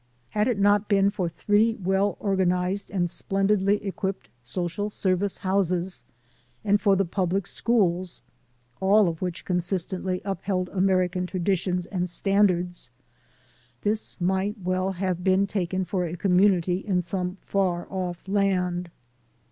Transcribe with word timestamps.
Had 0.29 0.47
it 0.47 0.57
not 0.57 0.89
been 0.89 1.11
for 1.11 1.29
three 1.29 1.75
well 1.75 2.17
organized 2.19 2.89
and 2.89 3.07
splen 3.07 3.45
didly 3.49 3.85
equipped 3.85 4.29
social 4.41 4.89
service 4.89 5.37
houses 5.37 6.03
and 6.65 6.81
for 6.81 6.95
the 6.95 7.05
public 7.05 7.45
schools, 7.45 8.23
all 8.79 9.07
of 9.07 9.21
which 9.21 9.45
consistently 9.45 10.19
upheld 10.25 10.69
American 10.69 11.27
traditions 11.27 11.85
and 11.85 12.09
standards, 12.09 12.89
this 13.83 14.19
might 14.19 14.57
well 14.57 14.93
have 14.93 15.23
been 15.23 15.45
taken 15.45 15.85
for 15.85 16.03
a 16.07 16.17
community 16.17 16.77
in 16.77 17.03
some 17.03 17.37
far 17.41 17.85
off 17.91 18.27
land. 18.27 18.89